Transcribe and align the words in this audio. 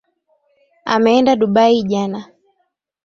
Ameenda 0.93 1.31
dubai 1.41 1.83
jana. 1.89 2.21